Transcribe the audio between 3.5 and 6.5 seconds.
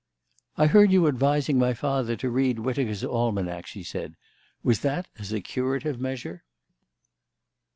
she said. "Was that as a curative measure?"